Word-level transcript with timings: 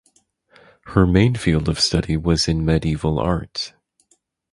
Her 0.87 1.05
main 1.05 1.35
field 1.35 1.69
of 1.69 1.79
study 1.79 2.17
was 2.17 2.47
in 2.47 2.65
medieval 2.65 3.19
art. 3.19 3.75